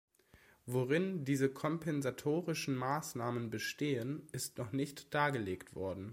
Worin 0.65 1.25
diese 1.25 1.47
kompensatorischen 1.53 2.75
Maßnahmen 2.75 3.51
bestehen, 3.51 4.27
ist 4.31 4.57
noch 4.57 4.71
nicht 4.71 5.13
dargelegt 5.13 5.75
worden. 5.75 6.09